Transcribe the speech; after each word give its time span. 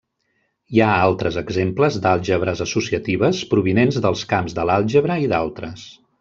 Hi 0.77 0.79
ha 0.85 0.95
altres 1.01 1.37
exemples 1.41 1.97
d'àlgebres 2.05 2.63
associatives 2.67 3.43
provinents 3.53 4.01
dels 4.07 4.25
camps 4.33 4.57
de 4.61 4.69
l'àlgebra 4.71 5.21
i 5.27 5.31
d'altres. 5.37 5.87